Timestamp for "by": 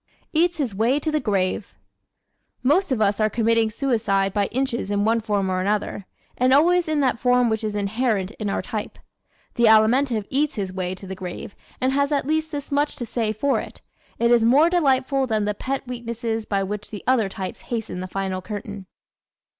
4.33-4.47, 16.47-16.63